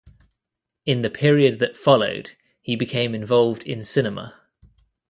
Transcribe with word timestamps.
In 0.83 1.03
the 1.03 1.11
period 1.11 1.59
that 1.59 1.77
followed, 1.77 2.31
he 2.59 2.75
became 2.75 3.13
involved 3.13 3.61
in 3.65 3.83
cinema. 3.83 4.33